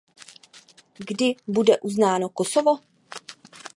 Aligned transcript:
Kdy 0.97 1.35
bude 1.47 1.79
uznáno 1.79 2.29
Kosovo? 2.29 2.79